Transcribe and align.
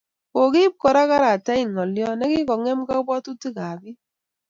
Kikoib 0.31 0.73
Kora 0.81 1.03
karatain 1.09 1.67
ngolyot 1.73 2.15
nekikongem 2.17 2.79
kabwatutikab 2.89 3.77
bik 3.83 3.97